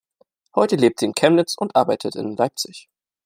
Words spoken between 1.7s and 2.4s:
arbeitet in